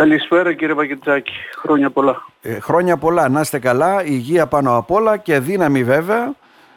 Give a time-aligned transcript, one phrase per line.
[0.00, 1.32] Καλησπέρα κύριε Πακετζάκη.
[1.56, 2.26] Χρόνια πολλά.
[2.42, 3.28] Ε, χρόνια πολλά.
[3.28, 4.04] Να είστε καλά.
[4.04, 6.34] Υγεία πάνω απ' όλα και δύναμη βέβαια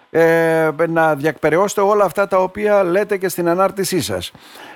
[0.09, 4.31] ε, να διακπεραιώσετε όλα αυτά τα οποία λέτε και στην ανάρτησή σας.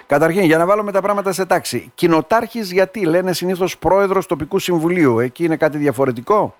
[0.05, 1.91] Καταρχήν, για να βάλουμε τα πράγματα σε τάξη.
[1.95, 5.19] Κοινοτάρχης γιατί λένε συνήθως πρόεδρος τοπικού συμβουλίου.
[5.19, 6.55] Εκεί είναι κάτι διαφορετικό;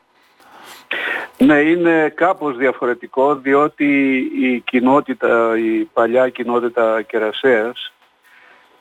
[1.38, 7.92] Ναι, είναι κάπως διαφορετικό διότι η κοινότητα, η παλιά κοινότητα Κερασέας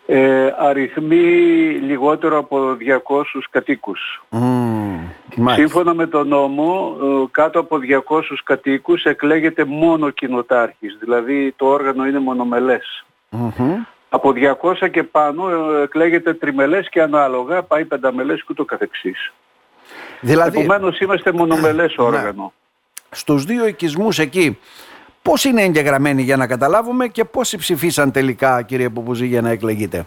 [0.07, 1.17] ε, αριθμεί
[1.81, 4.23] λιγότερο από 200 κατοίκους.
[5.55, 12.07] Σύμφωνα με τον νόμο, ε, κάτω από 200 κατοίκους εκλέγεται μόνο κοινοτάρχης, δηλαδή το όργανο
[12.07, 12.19] είναι
[14.09, 19.33] Από 200 και πάνω ε, εκλέγεται τριμελές και ανάλογα, πάει πενταμελές και ούτω καθεξής.
[20.21, 22.05] Δηλαδή, Επομένως είμαστε μονομελές ναι.
[22.05, 22.53] όργανο.
[23.11, 24.59] Στους δύο οικισμούς εκεί
[25.27, 30.07] Πώς είναι εγγεγραμμένοι για να καταλάβουμε και πόσοι ψηφίσαν τελικά κύριε Πουπουζή για να εκλεγείτε;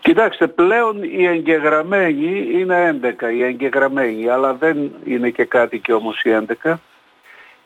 [0.00, 6.30] Κοιτάξτε, πλέον οι εγγεγραμμένοι είναι 11, οι εγγεγραμμένοι, αλλά δεν είναι και κάτοικοι όμως οι
[6.62, 6.74] 11.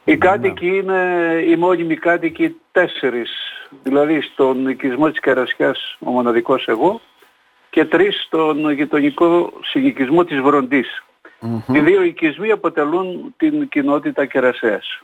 [0.04, 0.16] Οι ναι.
[0.16, 0.98] κάτοικοι είναι,
[1.48, 3.30] οι μόνιμοι κάτοικοι τέσσερις,
[3.82, 7.00] δηλαδή στον οικισμό της Καρασιάς ο μοναδικός εγώ
[7.70, 11.02] και τρεις στον γειτονικό συνοικισμό της βροντης
[11.66, 15.02] Οι δύο οικισμοί αποτελούν την κοινότητα Κερασέας.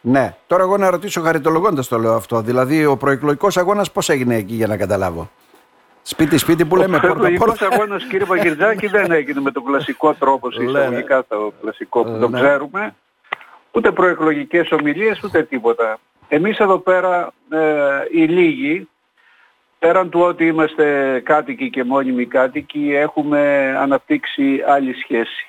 [0.00, 0.34] Ναι.
[0.46, 2.40] Τώρα εγώ να ρωτήσω χαριτολογώντας το λέω αυτό.
[2.40, 5.30] Δηλαδή ο προεκλογικός αγώνας πώς έγινε εκεί για να καταλάβω;
[6.02, 7.22] Σπίτι, σπίτι που λέμε πόρτα, πόρτα.
[7.22, 12.18] Ο προεκλογικός αγώνας κύριε Παγγελτζάκη δεν έγινε με τον κλασικό τρόπο, εισαγωγικά το κλασικό που
[12.20, 12.40] το ναι.
[12.40, 12.94] ξέρουμε.
[13.72, 15.98] Ούτε προεκλογικές ομιλίες ούτε τίποτα.
[16.28, 17.58] Εμείς εδώ πέρα ε,
[18.10, 18.88] οι λίγοι,
[19.78, 25.46] πέραν του ότι είμαστε κάτοικοι και μόνιμοι κάτοικοι, έχουμε αναπτύξει άλλη σχέση.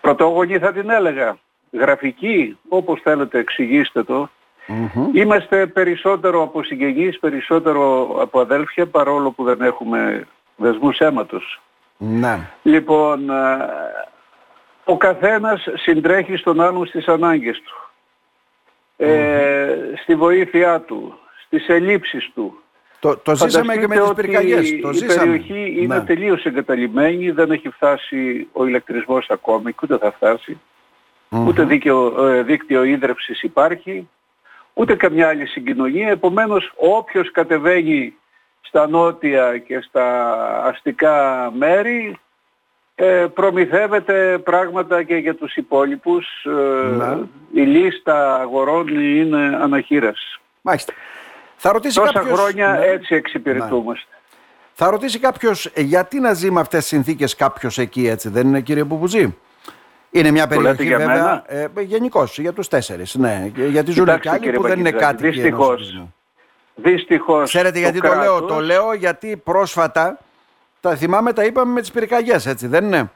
[0.00, 1.36] Πρωτόγονη θα την έλεγα
[1.72, 4.28] γραφική, όπως θέλετε εξηγήστε το,
[5.12, 11.60] είμαστε περισσότερο από συγγενείς, περισσότερο από αδέλφια, παρόλο που δεν έχουμε δεσμούς αίματος.
[11.96, 12.38] Ναι.
[12.62, 13.30] Λοιπόν,
[14.84, 17.90] ο καθένας συντρέχει στον άλλον στις ανάγκες του,
[18.96, 22.62] ε, στη βοήθειά του, στις ελλείψεις του.
[23.00, 24.80] Το, το ζήσαμε και με τις πυρκαγιές.
[24.80, 26.04] Το η περιοχή είναι ναι.
[26.04, 30.60] τελείως εγκαταλειμμένη, δεν έχει φτάσει ο ηλεκτρισμός ακόμη και ούτε θα φτάσει
[31.30, 34.08] ούτε δίκαιο, ε, δίκτυο ίδρυψης υπάρχει,
[34.74, 36.08] ούτε καμιά άλλη συγκοινωνία.
[36.08, 38.14] Επομένως όποιος κατεβαίνει
[38.60, 40.34] στα νότια και στα
[40.64, 42.18] αστικά μέρη
[42.94, 46.26] ε, προμηθεύεται πράγματα και για τους υπόλοιπους.
[46.44, 47.16] Ε, ναι.
[47.52, 50.40] Η λίστα αγορών είναι αναχείρας.
[50.62, 50.92] Μάλιστα.
[51.56, 52.38] Θα ρωτήσει Τόσα κάποιος...
[52.38, 52.84] χρόνια ναι.
[52.86, 54.06] έτσι εξυπηρετούμαστε.
[54.10, 54.16] Ναι.
[54.72, 58.60] Θα ρωτήσει κάποιος γιατί να ζει με αυτές τις συνθήκες κάποιος εκεί έτσι δεν είναι
[58.60, 59.36] κύριε Πουπουζή.
[60.10, 61.42] Είναι μια περιοχή για βέβαια.
[61.46, 63.14] Ε, Γενικώς για τους τέσσερις.
[63.14, 63.50] Ναι.
[63.54, 65.30] Γιατί ζουν και άλλοι που δεν είναι κάτι.
[65.30, 65.76] Δυστυχώ.
[66.74, 68.40] Δυστυχώς Ξέρετε γιατί το, λέω.
[68.40, 70.18] Το λέω γιατί πρόσφατα,
[70.80, 73.10] τα θυμάμαι τα είπαμε με τις πυρκαγιές έτσι δεν είναι;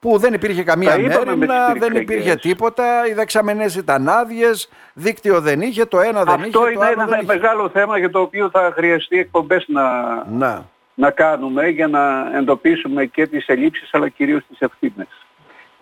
[0.00, 5.84] Που δεν υπήρχε καμία μέρημνα, δεν υπήρχε τίποτα, οι δεξαμενές ήταν άδειες, δίκτυο δεν είχε,
[5.84, 6.46] το ένα δεν είχε.
[6.46, 9.82] Αυτό είναι ένα μεγάλο θέμα για το οποίο θα χρειαστεί εκπομπές να,
[10.30, 10.64] να.
[10.94, 15.25] να κάνουμε για να εντοπίσουμε και τις ελλείψεις αλλά κυρίως τις ευθύνες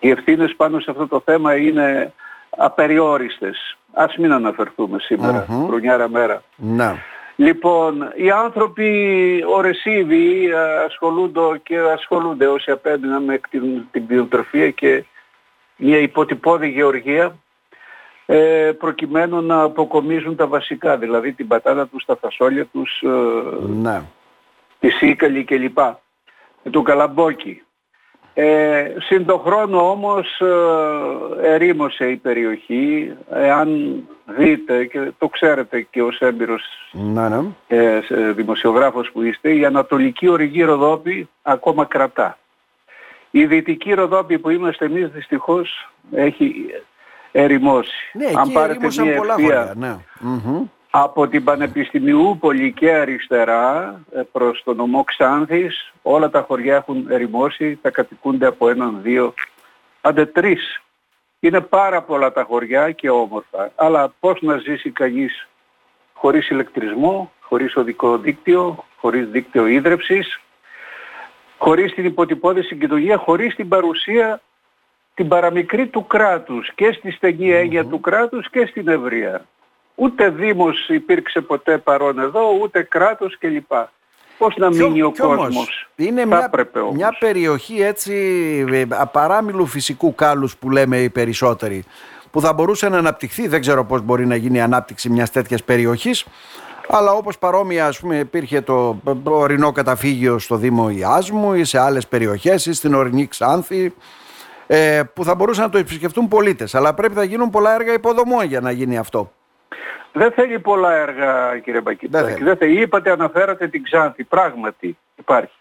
[0.05, 2.13] οι ευθύνες πάνω σε αυτό το θέμα είναι
[2.57, 3.77] απεριόριστες.
[3.93, 5.67] Ας μην αναφερθούμε σήμερα, mm-hmm.
[5.67, 6.43] χρονιάρα μέρα.
[6.57, 6.97] Να.
[7.37, 10.53] Λοιπόν, οι άνθρωποι ορεσίβοι
[10.87, 15.05] ασχολούνται και ασχολούνται όσοι απέναντι με την, την ποιοτροφία και
[15.77, 17.37] μια υποτυπώδη γεωργία
[18.27, 24.03] ε, προκειμένου να αποκομίζουν τα βασικά, δηλαδή την πατάτα τους, τα φασόλια τους, ε,
[24.81, 25.79] τη σίκαλη κλπ.
[26.71, 27.63] Το καλαμπόκι.
[28.35, 33.13] Ε, συν το χρόνο όμως ε, ερήμωσε η περιοχή.
[33.31, 36.63] Εάν δείτε και το ξέρετε και ως έμπειρος
[36.93, 37.43] να, ναι.
[37.67, 38.01] ε,
[38.33, 42.39] δημοσιογράφος που είστε, η Ανατολική Ορυγή Ροδόπη ακόμα κρατά.
[43.31, 46.55] Η Δυτική Ροδόπη που είμαστε εμείς δυστυχώς έχει
[47.33, 48.11] ερημώσει.
[48.13, 49.37] Ναι, Αν πάρετε μια πολλά
[49.75, 49.97] ναι
[50.97, 57.79] από την Πανεπιστημιούπολη και αριστερά ε, προς το νομό Ξάνθης όλα τα χωριά έχουν ερημώσει,
[57.83, 59.35] τα κατοικούνται από έναν, δύο,
[60.01, 60.83] άντε τρεις.
[61.41, 63.73] Είναι πάρα πολλά τα χωριά και όμορφα.
[63.75, 65.49] Αλλά πώς να ζήσει κανείς
[66.13, 70.41] χωρίς ηλεκτρισμό, χωρίς οδικό δίκτυο, χωρίς δίκτυο ίδρευσης,
[71.59, 74.41] χωρίς την υποτυπώδη συγκοινωνία, χωρίς την παρουσία
[75.15, 79.45] την παραμικρή του κράτους και στη στενή έννοια του κράτους και στην ευρεία.
[79.95, 83.73] Ούτε Δήμος υπήρξε ποτέ παρόν εδώ, ούτε κράτος κλπ.
[84.39, 86.51] Πώς να μείνει ο κόσμος; Είναι μια,
[86.93, 88.15] μια περιοχή έτσι
[88.73, 91.85] ε, απαράμιλου φυσικού κάλους που λέμε οι περισσότεροι
[92.35, 95.65] που θα μπορούσε να αναπτυχθεί, δεν ξέρω πώς μπορεί να γίνει η ανάπτυξη μιας τέτοιας
[95.65, 96.27] περιοχής
[96.89, 102.07] Αλλά όπως παρόμοια ας πούμε υπήρχε το ορεινό καταφύγιο στο Δήμο Ιάσμου ή σε άλλες
[102.07, 103.95] περιοχές ή στην ορεινή Ξάνθη
[104.67, 106.75] ε, που θα μπορούσαν να το επισκεφτούν πολίτες.
[106.75, 109.33] Αλλά πρέπει να γίνουν πολλά έργα υποδομών για να γίνει αυτό.
[110.13, 112.43] Δεν θέλει πολλά έργα κύριε Μπακητάκη.
[112.45, 112.81] Δεν θέλει.
[112.81, 114.25] Είπατε αναφέρατε την Ξάνθη.
[114.25, 115.59] Πράγματι υπάρχει.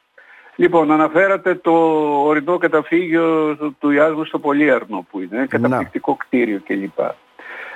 [0.56, 1.71] Λοιπόν, αναφέρατε το
[2.25, 7.00] ορεινό καταφύγιο του Ιάσμου στο Πολύαρνο που είναι καταπληκτικό κτίριο κλπ.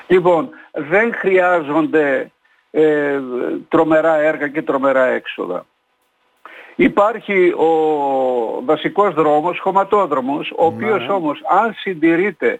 [0.08, 2.32] Λοιπόν, δεν χρειάζονται
[2.72, 3.20] ε,
[3.68, 5.66] τρομερά έργα και τρομερά έξοδα.
[6.76, 7.72] Υπάρχει ο
[8.66, 11.14] βασικός δρόμος, χωματόδρομος, ο οποίος ναι.
[11.14, 12.60] όμως αν συντηρείται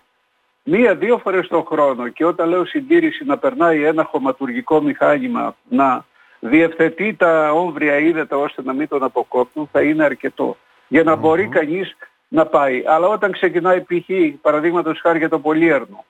[0.70, 6.06] μία-δύο φορές το χρόνο και όταν λέω συντήρηση να περνάει ένα χωματουργικό μηχάνημα να
[6.40, 11.48] διευθετεί τα όμβρια ύδατα ώστε να μην τον αποκόπτουν θα είναι αρκετό για να μπορεί
[11.48, 11.98] κανείς
[12.28, 12.84] να πάει.
[12.86, 14.10] Αλλά όταν ξεκινάει π.χ.
[14.42, 16.06] παραδείγματος χάρη για το πολύερνο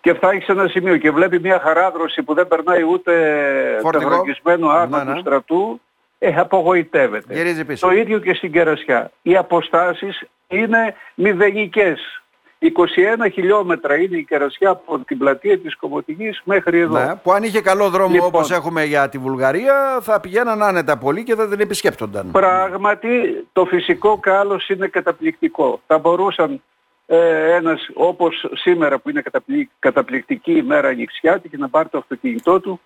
[0.00, 3.12] και φτάνει σε ένα σημείο και βλέπει μια χαράδρωση που δεν περνάει ούτε
[3.90, 5.20] τεχνολογισμένο άρμα ναι, του ναι.
[5.20, 5.80] στρατού,
[6.18, 7.54] ε, απογοητεύεται.
[7.80, 9.10] Το ίδιο και στην Κερασιά.
[9.22, 12.23] Οι αποστάσεις είναι μηδενικές.
[12.76, 16.98] 21 χιλιόμετρα είναι η κερασιά από την πλατεία της Κομωτινής μέχρι εδώ.
[16.98, 20.98] Ναι, που αν είχε καλό δρόμο λοιπόν, όπως έχουμε για τη Βουλγαρία θα πηγαίναν άνετα
[20.98, 22.30] πολύ και θα την επισκέπτονταν.
[22.30, 23.08] Πράγματι
[23.52, 25.80] το φυσικό κάλος είναι καταπληκτικό.
[25.86, 26.62] Θα μπορούσαν
[27.06, 29.22] ε, ένας όπως σήμερα που είναι
[29.78, 32.80] καταπληκτική ημέρα και να πάρει το αυτοκίνητό του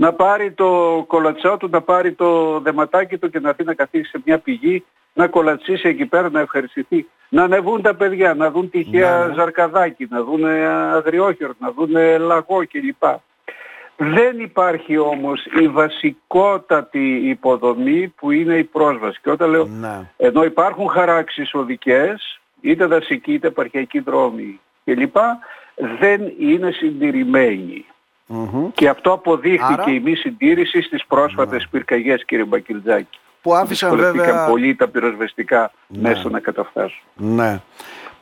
[0.00, 4.08] να πάρει το κολατσό του, να πάρει το δεματάκι του και να έρθει να καθίσει
[4.10, 7.06] σε μια πηγή, να κολατσίσει εκεί πέρα, να ευχαριστηθεί.
[7.28, 9.34] Να ανεβούν τα παιδιά, να δουν τυχαία ναι.
[9.34, 10.44] ζαρκαδάκι, να δουν
[10.94, 13.02] αγριόχερο, να δουν λαγό κλπ.
[13.96, 19.20] Δεν υπάρχει όμως η βασικότατη υποδομή που είναι η πρόσβαση.
[19.22, 20.10] Και όταν λέω, ναι.
[20.16, 25.16] ενώ υπάρχουν χαράξεις οδικές, είτε δασικοί είτε επαρχιακοί δρόμοι κλπ,
[26.00, 27.84] δεν είναι συντηρημένοι.
[28.74, 29.92] Και αυτό αποδείχθηκε Άρα...
[29.92, 31.68] η μη συντήρηση στις πρόσφατες ναι.
[31.70, 33.18] πυρκαγιές κύριε Μπακυλτζάκη.
[33.42, 34.46] Που άφησαν βέβαια...
[34.46, 36.08] πολύ τα πυροσβεστικά ναι.
[36.08, 37.00] μέσα να καταφτάσουν.
[37.14, 37.60] Ναι.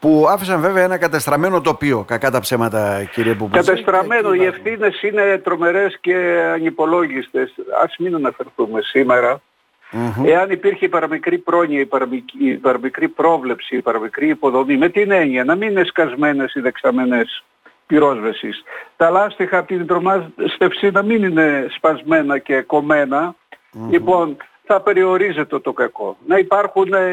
[0.00, 3.64] Που άφησαν βέβαια ένα κατεστραμμένο τοπίο, κακά τα ψέματα κύριε Πουπούση.
[3.64, 6.16] Κατεστραμμένο, οι ευθύνες είναι τρομερές και
[6.54, 7.54] ανυπολόγιστες.
[7.84, 9.40] Ας μην αναφερθούμε σήμερα.
[9.92, 10.24] Mm-hmm.
[10.26, 15.10] Εάν υπήρχε η παραμικρή πρόνοια, η παραμικρή, η παραμικρή πρόβλεψη, η παραμικρή υποδομή, με την
[15.10, 17.44] έννοια να μην είναι σκασμένες οι δεξαμενές
[17.86, 18.62] πυρόσβεσης.
[18.96, 23.34] Τα λάστιχα από την τρομάστευση να μην είναι σπασμένα και κομμένα.
[23.90, 24.36] Λοιπόν,
[24.68, 26.16] θα περιορίζεται το κακό.
[26.26, 27.10] Να υπάρχουν ε,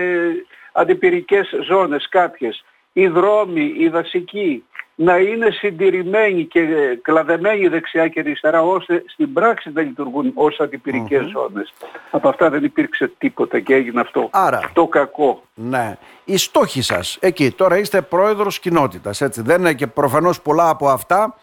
[0.71, 2.63] αντιπυρικές ζώνες κάποιες.
[2.93, 4.63] Οι δρόμοι, οι δασικοί,
[4.95, 6.61] να είναι συντηρημένοι και
[7.01, 11.31] κλαδεμένοι δεξιά και αριστερά ώστε στην πράξη να λειτουργούν ως αντιπυρικές mm-hmm.
[11.33, 11.73] ζώνες.
[12.11, 15.43] Από αυτά δεν υπήρξε τίποτα και έγινε αυτό Άρα, το κακό.
[15.53, 15.97] Ναι.
[16.25, 20.89] Οι στόχοι σας εκεί, τώρα είστε πρόεδρος κοινότητας, έτσι δεν είναι και προφανώς πολλά από
[20.89, 21.35] αυτά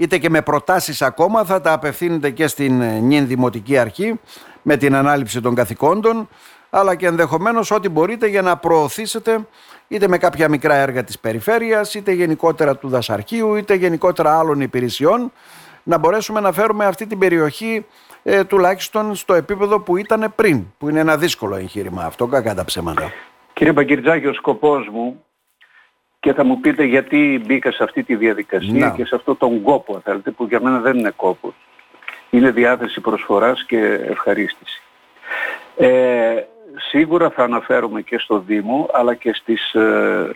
[0.00, 4.20] είτε και με προτάσεις ακόμα θα τα απευθύνετε και στην ε, νυν Δημοτική Αρχή
[4.62, 6.28] με την ανάληψη των καθηκόντων
[6.70, 9.46] αλλά και ενδεχομένως ό,τι μπορείτε για να προωθήσετε
[9.88, 15.32] είτε με κάποια μικρά έργα της περιφέρειας, είτε γενικότερα του δασαρχείου, είτε γενικότερα άλλων υπηρεσιών,
[15.82, 17.86] να μπορέσουμε να φέρουμε αυτή την περιοχή
[18.22, 22.64] ε, τουλάχιστον στο επίπεδο που ήταν πριν, που είναι ένα δύσκολο εγχείρημα αυτό, κακά τα
[22.64, 23.12] ψέματα.
[23.52, 25.24] Κύριε Παγκυρτζάκη, ο σκοπός μου
[26.20, 30.00] και θα μου πείτε γιατί μπήκα σε αυτή τη διαδικασία και σε αυτό τον κόπο,
[30.04, 31.54] θέλετε, που για μένα δεν είναι κόπος.
[32.30, 33.78] Είναι διάθεση προσφοράς και
[34.08, 34.82] ευχαρίστηση.
[35.76, 36.42] Ε,
[36.88, 40.30] σίγουρα θα αναφέρουμε και στο Δήμο αλλά και στις ε,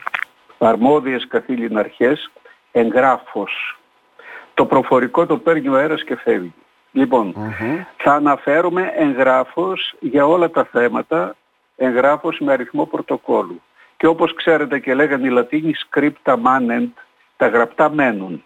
[0.58, 2.30] αρμόδιες καθήλυνα αρχές
[2.72, 3.78] εγγράφος.
[4.54, 6.54] Το προφορικό το παίρνει ο αέρας και φεύγει.
[6.92, 7.34] λοιπον
[7.96, 11.36] θα αναφέρουμε εγγράφος για όλα τα θέματα,
[11.76, 13.62] εγγράφος με αριθμό πρωτοκόλλου.
[13.96, 16.92] Και όπως ξέρετε και λέγανε οι Λατίνοι scripta manent,
[17.36, 18.44] τα γραπτά μένουν.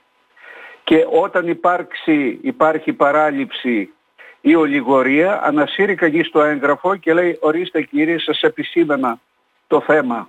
[0.89, 3.93] Και όταν υπάρξει, υπάρχει παράληψη
[4.41, 9.21] ή ολιγορία, ανασύρει κανείς το έγγραφο και λέει ορίστε κύριε σας επισήμενα
[9.67, 10.29] το θέμα,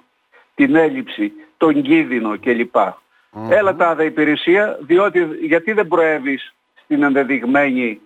[0.56, 2.76] την έλλειψη, τον κίνδυνο κλπ.
[2.76, 3.50] Mm-hmm.
[3.50, 8.02] Έλα τα υπηρεσία, διότι γιατί δεν προέβεις στην ενδεδειγμένη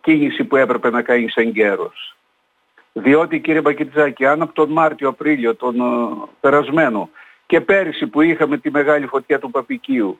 [0.00, 2.16] κίνηση που έπρεπε να κάνεις εγκαίρος.
[2.92, 7.10] Διότι κύριε Μπακητζάκη, αν από τον Μάρτιο, Απρίλιο, τον uh, περασμένο
[7.46, 10.18] και πέρυσι που είχαμε τη μεγάλη φωτιά του Παπικίου,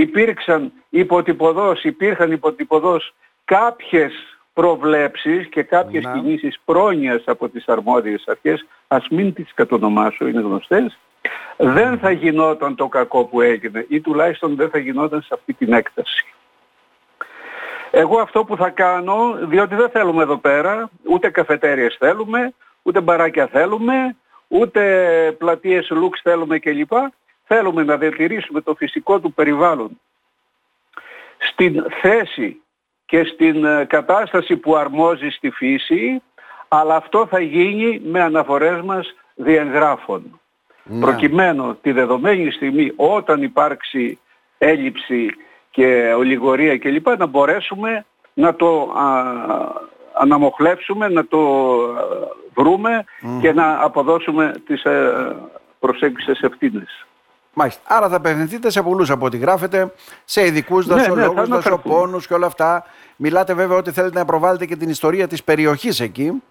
[0.00, 4.12] υπήρξαν υποτυπωδώς, υπήρχαν υποτυπωδώς κάποιες
[4.52, 6.12] προβλέψεις και κάποιες να.
[6.12, 10.98] κινήσεις πρόνοιας από τις αρμόδιες αρχές, ας μην τις κατονομάσω, είναι γνωστές,
[11.56, 15.72] δεν θα γινόταν το κακό που έγινε ή τουλάχιστον δεν θα γινόταν σε αυτή την
[15.72, 16.24] έκταση.
[17.90, 23.46] Εγώ αυτό που θα κάνω, διότι δεν θέλουμε εδώ πέρα, ούτε καφετέριες θέλουμε, ούτε μπαράκια
[23.46, 24.16] θέλουμε,
[24.48, 24.82] ούτε
[25.38, 26.92] πλατείες λουξ θέλουμε κλπ.
[27.46, 30.00] Θέλουμε να διατηρήσουμε το φυσικό του περιβάλλον
[31.38, 32.60] στην θέση
[33.06, 36.22] και στην ε, κατάσταση που αρμόζει στη φύση,
[36.68, 40.40] αλλά αυτό θα γίνει με αναφορές μας διαγράφων.
[40.82, 41.00] Ναι.
[41.00, 44.18] Προκειμένου τη δεδομένη στιγμή όταν υπάρξει
[44.58, 45.30] έλλειψη
[45.70, 47.08] και ολιγορία κλπ.
[47.18, 48.92] να μπορέσουμε να το
[50.12, 51.40] αναμοχλεύσουμε, να το
[52.54, 53.04] βρούμε
[53.40, 55.36] και να αποδώσουμε τις ε,
[55.78, 57.06] προσέγγισες ευθύνες.
[57.58, 57.82] Μάλιστα.
[57.84, 59.92] Άρα θα απευθυνθείτε σε πολλούς από ό,τι γράφετε,
[60.24, 62.84] σε ειδικούς ναι, δασολόγους, ναι, δασοπόνους και όλα αυτά.
[63.16, 66.42] Μιλάτε βέβαια ότι θέλετε να προβάλλετε και την ιστορία της περιοχής εκεί.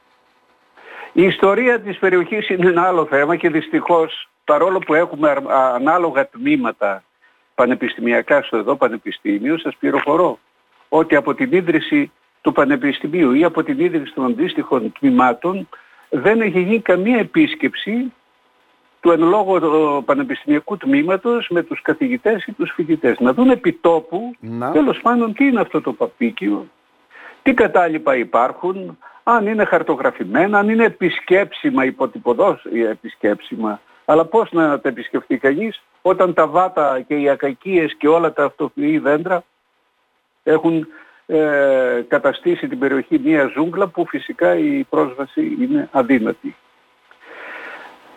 [1.11, 5.35] Η ιστορία της περιοχής είναι ένα άλλο θέμα και δυστυχώς παρόλο που έχουμε
[5.73, 7.03] ανάλογα τμήματα
[7.55, 10.39] πανεπιστημιακά στο εδώ πανεπιστήμιο, σας πληροφορώ
[10.89, 15.69] ότι από την ίδρυση του Πανεπιστημίου ή από την ίδρυση των αντίστοιχων τμήματων
[16.09, 18.11] δεν έχει γίνει καμία επίσκεψη
[19.05, 23.19] του εν λόγω πανεπιστημιακού τμήματος με τους καθηγητές ή τους φοιτητές.
[23.19, 24.71] Να δουν επιτόπου, να.
[24.71, 26.67] τέλος πάντων, τι είναι αυτό το παπίκιο,
[27.41, 33.81] τι κατάλοιπα υπάρχουν, αν είναι χαρτογραφημένα, αν είναι επισκέψιμα, υποτυπωδώς επισκέψιμα.
[34.05, 38.43] Αλλά πώς να τα επισκεφτεί κανείς όταν τα βάτα και οι ακακίες και όλα τα
[38.43, 39.43] αυτοφυή δέντρα
[40.43, 40.87] έχουν
[41.25, 46.55] ε, καταστήσει την περιοχή μια ζούγκλα που φυσικά η πρόσβαση είναι αδύνατη.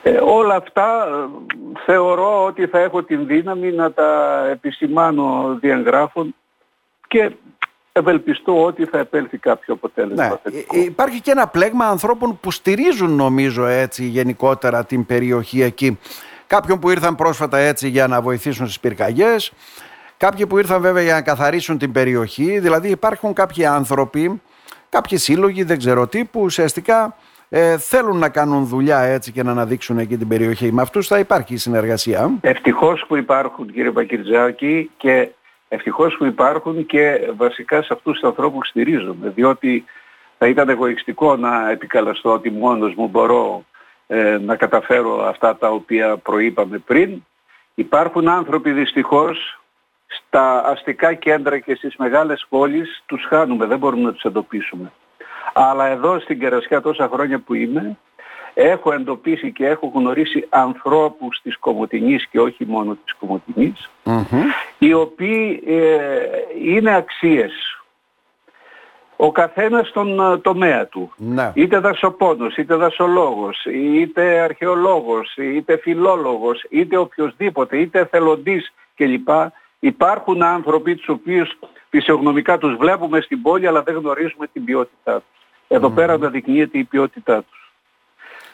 [0.09, 6.35] Ε, όλα αυτά ε, θεωρώ ότι θα έχω την δύναμη να τα επισημάνω διαγράφων
[7.09, 7.31] και
[7.93, 10.41] ευελπιστώ ότι θα επέλθει κάποιο αποτέλεσμα.
[10.43, 10.59] Ναι.
[10.59, 15.99] Ε, υπάρχει και ένα πλέγμα ανθρώπων που στηρίζουν νομίζω έτσι γενικότερα την περιοχή εκεί.
[16.47, 19.53] Κάποιον που ήρθαν πρόσφατα έτσι για να βοηθήσουν στις πυρκαγιές,
[20.17, 24.43] κάποιοι που ήρθαν βέβαια για να καθαρίσουν την περιοχή, δηλαδή υπάρχουν κάποιοι άνθρωποι,
[24.88, 27.17] κάποιοι σύλλογοι, δεν ξέρω τι, που ουσιαστικά
[27.49, 30.73] ε, θέλουν να κάνουν δουλειά έτσι και να αναδείξουν εκεί την περιοχή.
[30.73, 32.31] Με αυτούς θα υπάρχει συνεργασία.
[32.40, 35.28] Ευτυχώς που υπάρχουν κύριε Πακυρτζάκη και
[35.69, 39.85] ευτυχώς που υπάρχουν και βασικά σε αυτούς τους ανθρώπους στηρίζονται διότι
[40.38, 43.64] θα ήταν εγωιστικό να επικαλαστώ ότι μόνος μου μπορώ
[44.07, 47.23] ε, να καταφέρω αυτά τα οποία προείπαμε πριν.
[47.75, 49.61] Υπάρχουν άνθρωποι δυστυχώς
[50.07, 54.93] στα αστικά κέντρα και στις μεγάλες πόλεις τους χάνουμε, δεν μπορούμε να τους εντοπίσουμε.
[55.52, 57.97] Αλλά εδώ στην Κερασιά τόσα χρόνια που είμαι
[58.55, 63.90] έχω εντοπίσει και έχω γνωρίσει ανθρώπους της Κομωτινής και όχι μόνο της κομωτινης
[64.78, 66.19] οι οποίοι ε,
[66.64, 67.52] είναι αξίες.
[69.17, 71.12] Ο καθένας στον ε, τομέα του.
[71.17, 71.52] Ναι.
[71.55, 79.28] Είτε δασοπόνος, είτε δασολόγος, είτε αρχαιολόγος, είτε φιλόλογος, είτε οποιοδήποτε, είτε εθελοντής κλπ.
[79.78, 85.38] Υπάρχουν άνθρωποι τους οποίους φυσιογνωμικά τους βλέπουμε στην πόλη αλλά δεν γνωρίζουμε την ποιότητά τους.
[85.69, 87.73] Εδώ πέρα αναδεικνύεται η ποιότητά τους.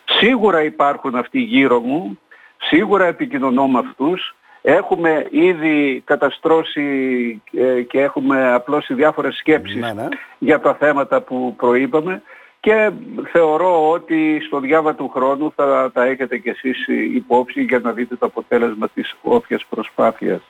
[0.05, 2.19] Σίγουρα υπάρχουν αυτοί γύρω μου,
[2.59, 6.83] σίγουρα επικοινωνώ με αυτούς, έχουμε ήδη καταστρώσει
[7.53, 10.09] ε, και έχουμε απλώσει διάφορες σκέψεις ναι, ναι.
[10.39, 12.23] για τα θέματα που προείπαμε
[12.61, 12.91] και
[13.33, 18.17] θεωρώ ότι στο διάβα του χρόνου θα τα έχετε κι εσείς υπόψη για να δείτε
[18.17, 20.41] το αποτέλεσμα της όποιας προσπάθειας.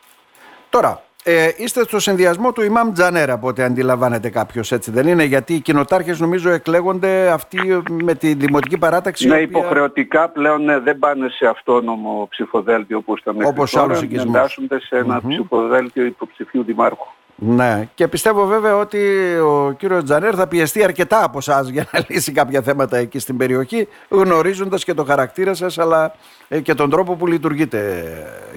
[0.71, 5.25] Τώρα, ε, είστε στο συνδυασμό του Ιμάμ Τζανέρα, από ό,τι αντιλαμβάνεται κάποιος, έτσι δεν είναι;
[5.25, 9.27] Γιατί οι κοινοτάρχες νομίζω εκλέγονται αυτοί με τη δημοτική παράταξη.
[9.27, 9.47] Ναι, οποία...
[9.47, 13.99] υποχρεωτικά πλέον ναι, δεν πάνε σε αυτόνομο ψηφοδέλτιο όπως ήταν μέχρι όπως τώρα.
[14.13, 17.07] Εντάσσονται σε ενα ψηφοδέλτιο υποψηφίου δημάρχου.
[17.47, 18.99] Ναι, και πιστεύω βέβαια ότι
[19.37, 23.37] ο κύριος Τζανέρ θα πιεστεί αρκετά από εσάς για να λύσει κάποια θέματα εκεί στην
[23.37, 26.15] περιοχή, γνωρίζοντας και το χαρακτήρα σας, αλλά
[26.49, 28.05] ε, και τον τρόπο που λειτουργείτε,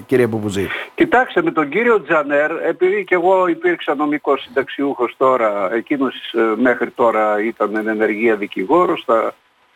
[0.06, 0.68] κύριε Πουπουζή.
[0.94, 6.90] Κοιτάξτε, με τον κύριο Τζανέρ, επειδή και εγώ υπήρξα νομικός συνταξιούχος τώρα, εκείνος ε, μέχρι
[6.90, 9.34] τώρα ήταν εν ενεργεία δικηγόρος, θα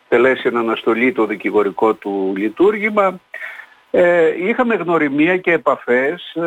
[0.09, 3.19] τελέσει να αναστολεί το δικηγορικό του λειτουργήμα.
[3.95, 6.43] Ε, είχαμε γνωριμία και επαφές, ε,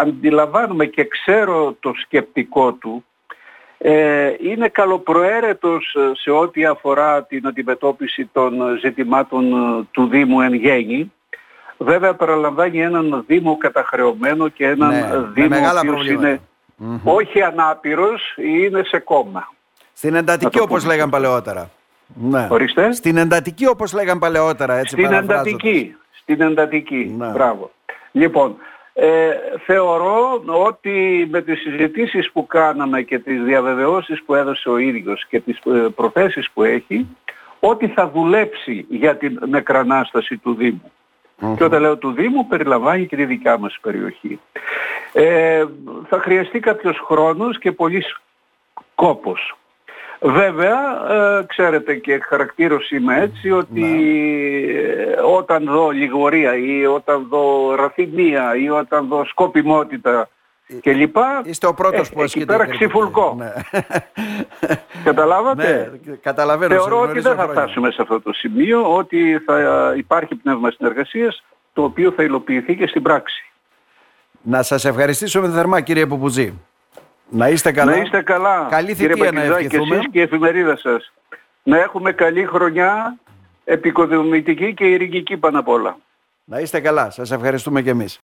[0.00, 3.04] αντιλαμβάνουμε και ξέρω το σκεπτικό του.
[3.78, 9.44] Ε, είναι καλοπροαίρετος σε ό,τι αφορά την αντιμετώπιση των ζητημάτων
[9.90, 11.12] του Δήμου εν γέννη.
[11.76, 15.56] Βέβαια παραλαμβάνει έναν Δήμο καταχρεωμένο και έναν ναι, Δήμο
[15.98, 16.40] ο είναι
[17.04, 19.52] όχι ανάπηρος, είναι σε κόμμα.
[19.92, 21.70] Στην εντατική όπως λέγαν παλαιότερα.
[22.14, 22.46] Ναι.
[22.50, 22.92] Ορίστε.
[22.92, 24.76] Στην εντατική όπως λέγαν παλαιότερα.
[24.78, 25.94] Έτσι Στην εντατική
[26.36, 27.14] την εντατική.
[27.18, 27.26] Ναι.
[27.26, 27.70] Μπράβο.
[28.12, 28.56] Λοιπόν,
[28.92, 29.30] ε,
[29.64, 35.40] θεωρώ ότι με τις συζητήσεις που κάναμε και τις διαβεβαιώσεις που έδωσε ο ίδιος και
[35.40, 37.06] τις ε, προθέσεις που έχει,
[37.60, 40.92] ότι θα δουλέψει για την νεκρανάσταση του Δήμου.
[41.56, 44.40] Και όταν λέω του Δήμου περιλαμβάνει και τη δικιά μας περιοχή.
[45.12, 45.64] Ε,
[46.08, 48.20] θα χρειαστεί κάποιος χρόνος και πολύς
[48.94, 49.56] κόπος.
[50.22, 50.78] Βέβαια,
[51.10, 55.22] ε, ξέρετε και χαρακτήρωση είμαι έτσι ότι ναι.
[55.22, 60.28] όταν δω λιγορία ή όταν δω ραθυμία ή όταν δω σκοπιμότητα
[60.80, 61.42] και λοιπά.
[61.44, 62.54] Είστε ο πρώτος ε, που ασκείται.
[62.54, 63.34] Εκεί πέρα ξυφουλκώ.
[63.38, 63.52] Ναι.
[65.04, 66.74] Καταλάβατε; Ναι, καταλαβαίνω.
[66.74, 67.52] Θεωρώ ότι δεν θα χρόνια.
[67.52, 72.86] φτάσουμε σε αυτό το σημείο, ότι θα υπάρχει πνεύμα συνεργασίας, το οποίο θα υλοποιηθεί και
[72.86, 73.44] στην πράξη.
[74.42, 76.58] Να σας ευχαριστήσουμε θερμά κύριε Πουπουζή.
[77.30, 77.90] Να είστε καλά.
[77.96, 78.66] Να είστε καλά.
[78.70, 79.96] Καλή κύριε θητεία να Πακιζάκη, και ευχηθούμε.
[79.96, 81.12] εσείς και η εφημερίδα σας.
[81.62, 83.16] Να έχουμε καλή χρονιά,
[83.64, 85.96] επικοδομητική και ειρηνική πάνω απ' όλα.
[86.44, 87.10] Να είστε καλά.
[87.10, 88.18] Σας ευχαριστούμε και εμείς.